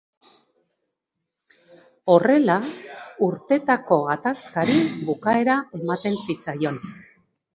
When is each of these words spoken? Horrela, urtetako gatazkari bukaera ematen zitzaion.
Horrela, 2.13 2.55
urtetako 3.27 3.99
gatazkari 4.09 4.77
bukaera 5.11 5.59
ematen 5.81 6.17
zitzaion. 6.31 6.81